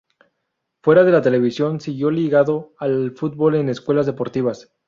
Fuera 0.81 1.03
de 1.03 1.11
la 1.11 1.21
televisión, 1.21 1.79
siguió 1.79 2.09
ligado 2.09 2.73
al 2.79 3.11
fútbol 3.15 3.53
en 3.53 3.69
escuelas 3.69 4.07
deportivas. 4.07 4.73